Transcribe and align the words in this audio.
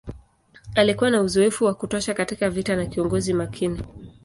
Alikuwa 0.75 1.09
na 1.11 1.21
uzoefu 1.21 1.65
wa 1.65 1.73
kutosha 1.73 2.13
katika 2.13 2.49
vita 2.49 2.75
na 2.75 2.85
kiongozi 2.85 3.33
makini. 3.33 3.81